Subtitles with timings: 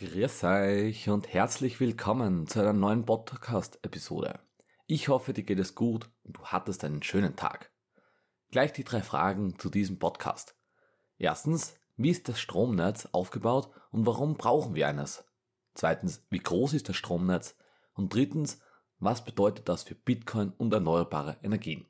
[0.00, 4.38] Grüß euch und herzlich willkommen zu einer neuen Podcast-Episode.
[4.86, 7.72] Ich hoffe, dir geht es gut und du hattest einen schönen Tag.
[8.52, 10.54] Gleich die drei Fragen zu diesem Podcast.
[11.18, 15.24] Erstens, wie ist das Stromnetz aufgebaut und warum brauchen wir eines?
[15.74, 17.56] Zweitens, wie groß ist das Stromnetz?
[17.92, 18.60] Und drittens,
[19.00, 21.88] was bedeutet das für Bitcoin und erneuerbare Energien?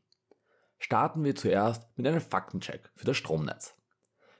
[0.78, 3.77] Starten wir zuerst mit einem Faktencheck für das Stromnetz.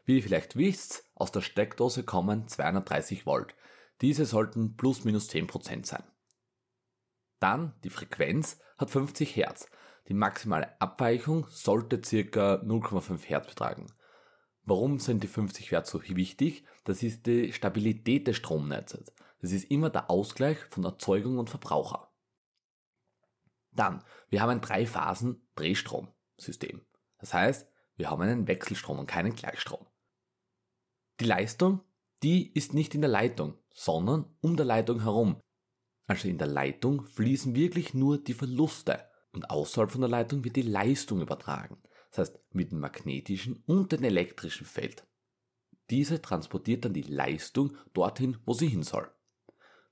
[0.08, 3.54] Wie ihr vielleicht wisst, aus der Steckdose kommen 230 Volt.
[4.00, 6.02] Diese sollten plus minus 10% sein.
[7.40, 9.68] Dann die Frequenz hat 50 Hertz.
[10.08, 12.54] Die maximale Abweichung sollte ca.
[12.54, 13.92] 0,5 Hertz betragen.
[14.62, 16.64] Warum sind die 50 Hertz so wichtig?
[16.84, 19.12] Das ist die Stabilität des Stromnetzes.
[19.42, 22.10] Das ist immer der Ausgleich von Erzeugung und Verbraucher.
[23.72, 26.80] Dann, wir haben ein Drei-Phasen-Drehstromsystem.
[27.18, 29.86] Das heißt, wir haben einen Wechselstrom und keinen Gleichstrom.
[31.20, 31.80] Die Leistung,
[32.22, 35.40] die ist nicht in der Leitung, sondern um der Leitung herum.
[36.06, 40.56] Also in der Leitung fließen wirklich nur die Verluste und außerhalb von der Leitung wird
[40.56, 41.82] die Leistung übertragen.
[42.10, 45.06] Das heißt mit dem magnetischen und dem elektrischen Feld.
[45.90, 49.10] Diese transportiert dann die Leistung dorthin, wo sie hin soll.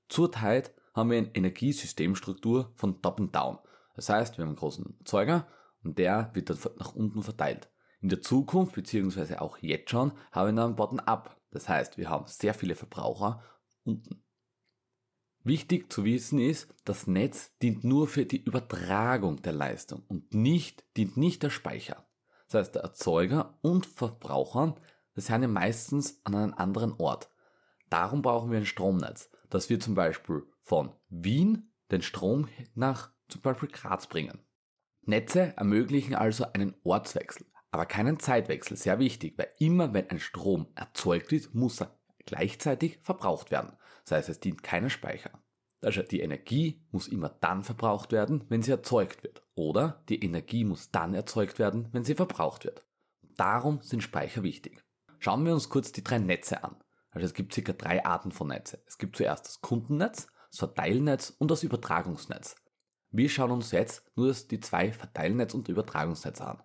[0.09, 3.59] Zurzeit haben wir eine Energiesystemstruktur von Top and Down.
[3.95, 5.47] Das heißt, wir haben einen großen Erzeuger
[5.83, 7.69] und der wird dann nach unten verteilt.
[7.99, 11.41] In der Zukunft, beziehungsweise auch jetzt schon, haben wir einen Bottom-up.
[11.51, 13.43] Das heißt, wir haben sehr viele Verbraucher
[13.83, 14.23] unten.
[15.43, 20.83] Wichtig zu wissen ist, das Netz dient nur für die Übertragung der Leistung und nicht,
[20.97, 22.05] dient nicht der Speicher.
[22.47, 24.75] Das heißt, der Erzeuger und Verbraucher,
[25.15, 27.31] das sind meistens an einem anderen Ort.
[27.89, 33.41] Darum brauchen wir ein Stromnetz, dass wir zum Beispiel von Wien den Strom nach zum
[33.41, 34.39] Beispiel Graz bringen.
[35.03, 38.77] Netze ermöglichen also einen Ortswechsel aber keinen Zeitwechsel.
[38.77, 43.77] Sehr wichtig, weil immer wenn ein Strom erzeugt wird, muss er gleichzeitig verbraucht werden.
[44.05, 45.31] Das heißt, es dient keiner Speicher.
[45.81, 49.43] Also die Energie muss immer dann verbraucht werden, wenn sie erzeugt wird.
[49.55, 52.85] Oder die Energie muss dann erzeugt werden, wenn sie verbraucht wird.
[53.35, 54.83] Darum sind Speicher wichtig.
[55.19, 56.77] Schauen wir uns kurz die drei Netze an.
[57.11, 58.83] Also es gibt circa drei Arten von Netze.
[58.85, 62.55] Es gibt zuerst das Kundennetz, das Verteilnetz und das Übertragungsnetz.
[63.09, 66.61] Wir schauen uns jetzt nur die zwei Verteilnetz und Übertragungsnetz an.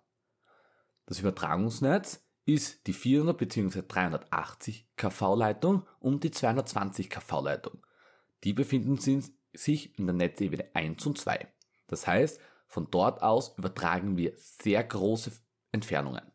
[1.05, 3.83] Das Übertragungsnetz ist die 400 bzw.
[3.87, 7.85] 380 kV-Leitung und die 220 kV-Leitung.
[8.43, 11.47] Die befinden sich in der Netzebene 1 und 2.
[11.87, 15.31] Das heißt, von dort aus übertragen wir sehr große
[15.71, 16.31] Entfernungen.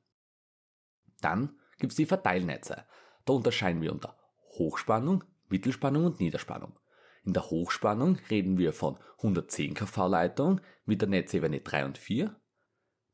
[1.20, 2.84] Dann gibt es die Verteilnetze.
[3.24, 4.16] Da unterscheiden wir unter
[4.52, 6.78] Hochspannung, Mittelspannung und Niederspannung.
[7.24, 12.34] In der Hochspannung reden wir von 110 kV-Leitung mit der Netzebene 3 und 4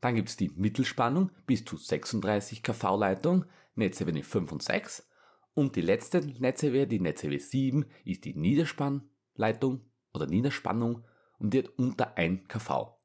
[0.01, 5.09] dann gibt es die Mittelspannung bis zu 36 kV Leitung, Netzwerk 5 und 6.
[5.55, 9.81] Und die letzte Netzwerk, die Netzwerk 7, ist die Niederspannleitung
[10.13, 11.05] oder Niederspannung
[11.39, 12.99] und die hat unter 1 kV.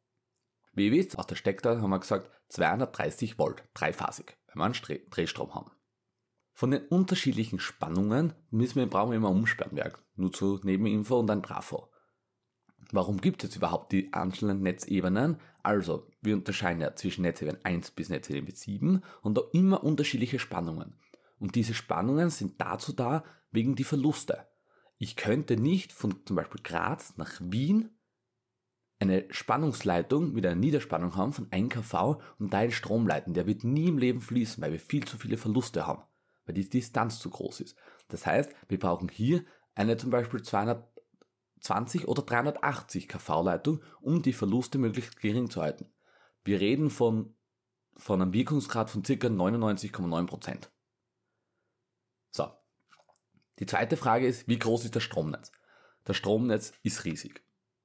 [0.73, 5.09] Wie ihr wisst, aus der Steckdose haben wir gesagt 230 Volt, dreiphasig, wenn wir einen
[5.09, 5.71] Drehstrom haben.
[6.53, 11.29] Von den unterschiedlichen Spannungen müssen wir, brauchen wir immer ein Umspannwerk, nur zur Nebeninfo und
[11.31, 11.89] ein Trafo.
[12.91, 15.39] Warum gibt es überhaupt die einzelnen Netzebenen?
[15.69, 20.95] Also, wir unterscheiden ja zwischen Netzebene 1 bis Netzebene 7 und da immer unterschiedliche Spannungen.
[21.37, 24.47] Und diese Spannungen sind dazu da, wegen die Verluste.
[24.97, 27.91] Ich könnte nicht von zum Beispiel Graz nach Wien
[28.97, 33.35] eine Spannungsleitung mit einer Niederspannung haben von 1 kV und da einen Strom leiten.
[33.35, 36.01] Der wird nie im Leben fließen, weil wir viel zu viele Verluste haben,
[36.47, 37.77] weil die Distanz zu groß ist.
[38.07, 40.83] Das heißt, wir brauchen hier eine zum Beispiel 200
[41.59, 45.85] 20 oder 380 kV-Leitung, um die Verluste möglichst gering zu halten.
[46.43, 47.35] Wir reden von,
[47.95, 49.11] von einem Wirkungsgrad von ca.
[49.13, 50.69] 99,9%.
[52.31, 52.51] So.
[53.59, 55.51] Die zweite Frage ist, wie groß ist das Stromnetz?
[56.05, 57.43] Das Stromnetz ist riesig.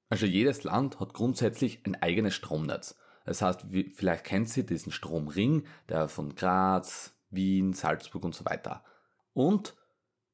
[0.09, 2.97] Also jedes Land hat grundsätzlich ein eigenes Stromnetz.
[3.25, 8.85] Das heißt, vielleicht kennt ihr diesen Stromring, der von Graz, Wien, Salzburg und so weiter.
[9.33, 9.75] Und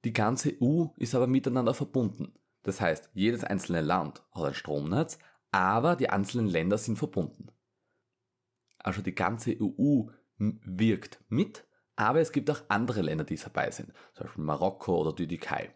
[0.05, 2.33] die ganze EU ist aber miteinander verbunden.
[2.63, 5.19] Das heißt, jedes einzelne Land hat ein Stromnetz,
[5.51, 7.51] aber die einzelnen Länder sind verbunden.
[8.79, 10.05] Also die ganze EU
[10.39, 11.67] wirkt mit,
[11.97, 15.75] aber es gibt auch andere Länder, die dabei sind, zum Beispiel Marokko oder die Türkei.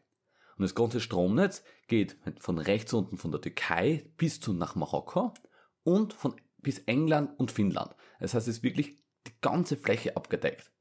[0.57, 5.35] Und das ganze Stromnetz geht von rechts unten von der Türkei bis zu nach Marokko
[5.83, 7.95] und von bis England und Finnland.
[8.21, 10.73] Das heißt, es ist wirklich die ganze Fläche abgedeckt.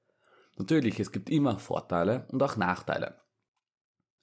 [0.57, 3.19] Natürlich, es gibt immer Vorteile und auch Nachteile.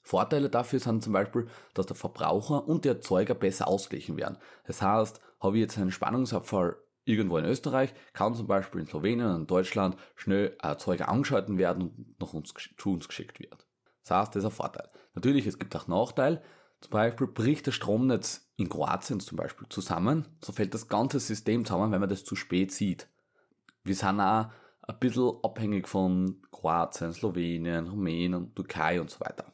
[0.02, 4.38] Vorteile dafür sind zum Beispiel, dass der Verbraucher und der Erzeuger besser ausgleichen werden.
[4.66, 9.34] Das heißt, habe ich jetzt einen Spannungsabfall irgendwo in Österreich, kann zum Beispiel in Slowenien
[9.34, 13.38] und Deutschland schnell ein Erzeuger angeschalten werden und nach uns, zu uns geschickt.
[13.50, 13.58] Das
[14.04, 14.88] Das heißt, das ist ein Vorteil.
[15.14, 16.42] Natürlich, es gibt auch Nachteile.
[16.80, 21.64] Zum Beispiel bricht das Stromnetz in Kroatien zum Beispiel zusammen, so fällt das ganze System
[21.64, 23.06] zusammen, wenn man das zu spät sieht.
[23.84, 24.50] Wir sind auch
[24.82, 29.52] ein bisschen abhängig von Kroatien, Slowenien, Rumänien, Türkei und so weiter.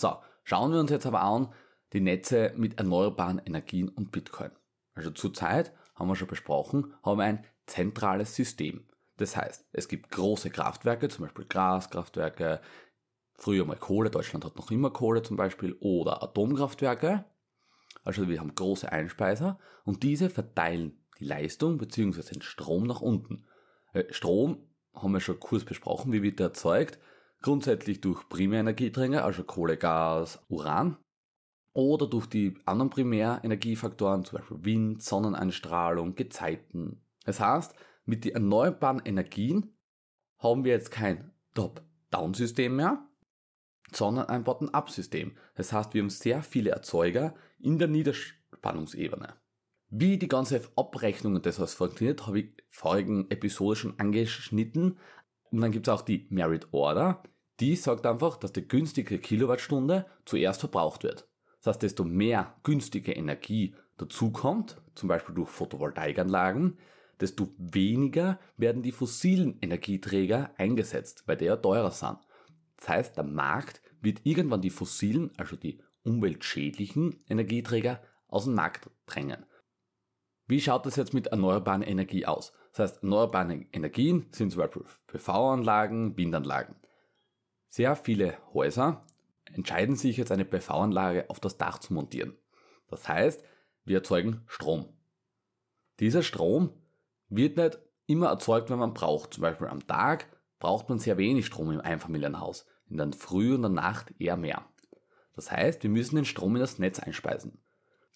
[0.00, 1.52] So, schauen wir uns jetzt aber an
[1.92, 4.50] die Netze mit erneuerbaren Energien und Bitcoin.
[4.94, 8.88] Also zurzeit, haben wir schon besprochen, haben wir ein zentrales System.
[9.18, 12.62] Das heißt, es gibt große Kraftwerke, zum Beispiel Gaskraftwerke,
[13.34, 17.26] früher mal Kohle, Deutschland hat noch immer Kohle zum Beispiel, oder Atomkraftwerke.
[18.02, 22.22] Also wir haben große Einspeiser und diese verteilen die Leistung bzw.
[22.22, 23.44] den Strom nach unten.
[23.92, 26.98] Äh, Strom haben wir schon kurz besprochen, wie wird der erzeugt?
[27.42, 30.96] Grundsätzlich durch Primärenergieträger, also Kohle, Gas, Uran.
[31.72, 37.00] Oder durch die anderen Primärenergiefaktoren, zum Beispiel Wind, Sonneneinstrahlung, Gezeiten.
[37.24, 39.76] Das heißt, mit den erneuerbaren Energien
[40.38, 43.06] haben wir jetzt kein Top-Down-System mehr,
[43.92, 45.36] sondern ein Bottom-up-System.
[45.54, 49.34] Das heißt, wir haben sehr viele Erzeuger in der Niederspannungsebene.
[49.90, 54.98] Wie die ganze Abrechnung und das was funktioniert, habe ich vorigen Episode schon angeschnitten.
[55.50, 57.22] Und dann gibt es auch die Merit Order.
[57.60, 61.28] Die sagt einfach, dass die günstige Kilowattstunde zuerst verbraucht wird.
[61.58, 66.78] Das heißt, desto mehr günstige Energie dazukommt, zum Beispiel durch Photovoltaikanlagen,
[67.20, 72.18] desto weniger werden die fossilen Energieträger eingesetzt, weil die ja teurer sind.
[72.78, 78.88] Das heißt, der Markt wird irgendwann die fossilen, also die umweltschädlichen Energieträger aus dem Markt
[79.04, 79.44] drängen.
[80.46, 82.54] Wie schaut das jetzt mit erneuerbaren Energie aus?
[82.72, 86.79] Das heißt, erneuerbare Energien sind zum Beispiel PV-Anlagen, Windanlagen.
[87.70, 89.06] Sehr viele Häuser
[89.44, 92.36] entscheiden sich jetzt eine PV-Anlage auf das Dach zu montieren.
[92.88, 93.44] Das heißt,
[93.84, 94.88] wir erzeugen Strom.
[96.00, 96.70] Dieser Strom
[97.28, 99.34] wird nicht immer erzeugt, wenn man braucht.
[99.34, 100.26] Zum Beispiel am Tag
[100.58, 104.64] braucht man sehr wenig Strom im Einfamilienhaus, in der Früh und der Nacht eher mehr.
[105.36, 107.62] Das heißt, wir müssen den Strom in das Netz einspeisen.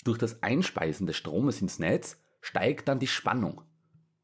[0.03, 3.62] Durch das Einspeisen des Stromes ins Netz steigt dann die Spannung.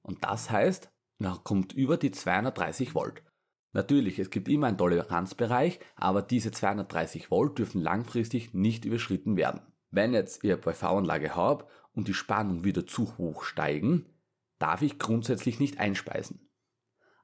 [0.02, 3.22] Und das heißt, man kommt über die 230 Volt.
[3.72, 9.60] Natürlich, es gibt immer einen Toleranzbereich, aber diese 230 Volt dürfen langfristig nicht überschritten werden.
[9.90, 14.06] Wenn jetzt ihr PV-Anlage habt und die Spannung wieder zu hoch steigen,
[14.58, 16.50] darf ich grundsätzlich nicht einspeisen.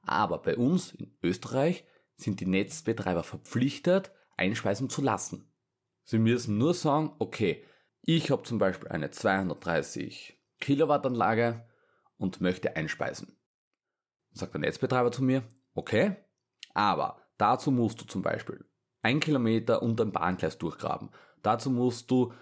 [0.01, 1.85] Aber bei uns in Österreich
[2.15, 5.51] sind die Netzbetreiber verpflichtet, einspeisen zu lassen.
[6.03, 7.63] Sie müssen nur sagen, okay,
[8.01, 11.67] ich habe zum Beispiel eine 230 Kilowattanlage
[12.17, 13.37] und möchte einspeisen.
[14.31, 16.15] Sagt der Netzbetreiber zu mir, okay,
[16.77, 18.63] aber dazu musst du zum Beispiel
[19.01, 21.09] ein Kilometer unter dem Bahngleis durchgraben.
[21.41, 22.33] Dazu musst du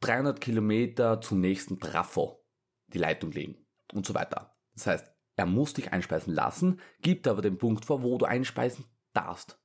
[0.00, 2.46] 300 Kilometer zum nächsten Trafo
[2.86, 4.56] die Leitung legen und so weiter.
[4.74, 8.84] Das heißt, er muss dich einspeisen lassen, gibt aber den Punkt vor, wo du einspeisen
[9.12, 9.58] darfst.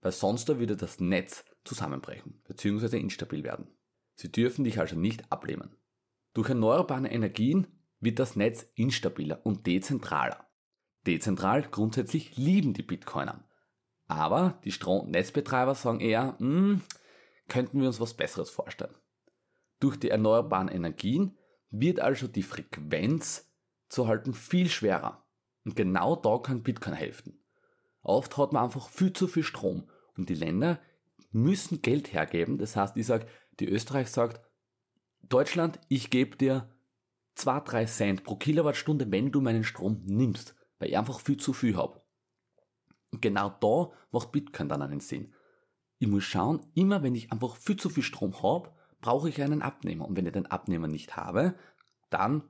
[0.00, 2.98] Weil sonst würde das Netz zusammenbrechen bzw.
[3.00, 3.66] instabil werden.
[4.14, 5.74] Sie dürfen dich also nicht ablehnen.
[6.34, 7.66] Durch erneuerbare Energien
[7.98, 10.46] wird das Netz instabiler und dezentraler.
[11.04, 13.42] Dezentral grundsätzlich lieben die Bitcoiner.
[14.06, 16.82] Aber die Stromnetzbetreiber sagen eher, hm,
[17.48, 18.94] könnten wir uns was Besseres vorstellen.
[19.80, 21.36] Durch die erneuerbaren Energien
[21.70, 23.52] wird also die Frequenz
[23.88, 25.24] zu halten viel schwerer.
[25.64, 27.42] Und genau da kann Bitcoin helfen.
[28.02, 30.80] Oft hat man einfach viel zu viel Strom und die Länder
[31.32, 32.58] müssen Geld hergeben.
[32.58, 33.26] Das heißt, ich sage,
[33.58, 34.40] die Österreich sagt,
[35.22, 36.70] Deutschland, ich gebe dir
[37.36, 41.76] 2-3 Cent pro Kilowattstunde, wenn du meinen Strom nimmst, weil ich einfach viel zu viel
[41.76, 42.00] habe.
[43.16, 45.32] Und genau da macht Bitcoin dann einen Sinn.
[45.96, 49.62] Ich muss schauen, immer wenn ich einfach viel zu viel Strom habe, brauche ich einen
[49.62, 50.06] Abnehmer.
[50.06, 51.54] Und wenn ich den Abnehmer nicht habe,
[52.10, 52.42] dann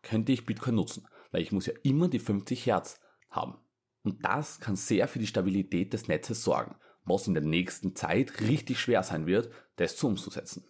[0.00, 3.58] könnte ich Bitcoin nutzen, weil ich muss ja immer die 50 Hertz haben.
[4.02, 8.40] Und das kann sehr für die Stabilität des Netzes sorgen, was in der nächsten Zeit
[8.40, 10.64] richtig schwer sein wird, das zu umzusetzen.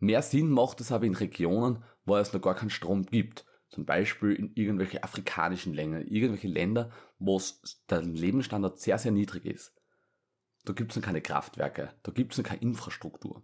[0.00, 3.46] Mehr Sinn macht es aber in Regionen, wo es noch gar keinen Strom gibt.
[3.74, 7.42] Zum Beispiel in irgendwelche afrikanischen Länder, irgendwelche Länder, wo
[7.90, 9.74] der Lebensstandard sehr, sehr niedrig ist.
[10.64, 13.42] Da gibt es noch keine Kraftwerke, da gibt es noch keine Infrastruktur.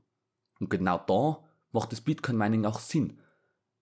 [0.61, 3.21] Und genau da macht das Bitcoin Mining auch Sinn,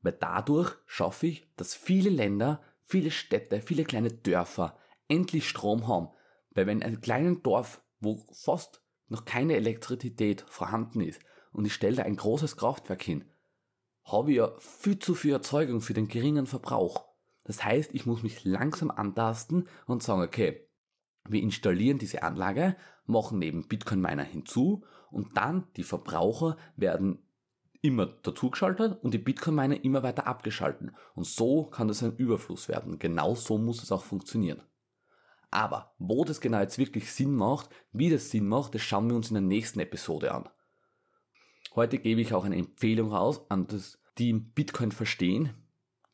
[0.00, 6.08] weil dadurch schaffe ich, dass viele Länder, viele Städte, viele kleine Dörfer endlich Strom haben.
[6.52, 11.20] Weil wenn ein kleines Dorf, wo fast noch keine Elektrizität vorhanden ist,
[11.52, 13.26] und ich stelle da ein großes Kraftwerk hin,
[14.10, 17.04] habe ich ja viel zu viel Erzeugung für den geringen Verbrauch.
[17.44, 20.66] Das heißt, ich muss mich langsam antasten und sagen, okay,
[21.28, 27.22] wir installieren diese Anlage, machen neben Bitcoin Miner hinzu und dann die Verbraucher werden
[27.80, 30.92] immer dazugeschaltet und die Bitcoin-Miner immer weiter abgeschalten.
[31.14, 32.98] Und so kann das ein Überfluss werden.
[32.98, 34.62] Genau so muss es auch funktionieren.
[35.50, 39.16] Aber wo das genau jetzt wirklich Sinn macht, wie das Sinn macht, das schauen wir
[39.16, 40.48] uns in der nächsten Episode an.
[41.74, 45.54] Heute gebe ich auch eine Empfehlung raus an das Team Bitcoin Verstehen.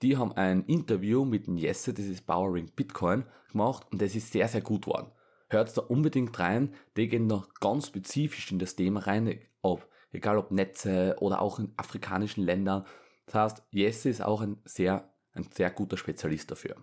[0.02, 4.32] Die haben ein Interview mit dem Jesse, das ist Powering Bitcoin, gemacht und das ist
[4.32, 5.10] sehr, sehr gut geworden.
[5.48, 10.36] Hört da unbedingt rein, die gehen noch ganz spezifisch in das Thema rein, ob, egal
[10.36, 12.84] ob Netze oder auch in afrikanischen Ländern.
[13.26, 16.76] Das heißt, Jesse ist auch ein sehr, ein sehr guter Spezialist dafür.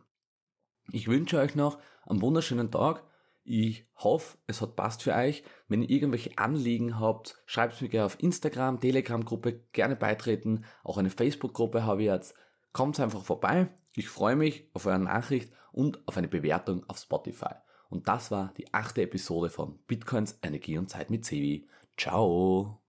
[0.91, 3.03] Ich wünsche euch noch einen wunderschönen Tag.
[3.43, 5.43] Ich hoffe, es hat passt für euch.
[5.67, 10.65] Wenn ihr irgendwelche Anliegen habt, schreibt es mir gerne auf Instagram, Telegram-Gruppe, gerne beitreten.
[10.83, 12.35] Auch eine Facebook-Gruppe habe ich jetzt.
[12.71, 13.69] Kommt einfach vorbei.
[13.95, 17.55] Ich freue mich auf eure Nachricht und auf eine Bewertung auf Spotify.
[17.89, 21.67] Und das war die achte Episode von Bitcoins, Energie und Zeit mit Sevi.
[21.97, 22.79] Ciao!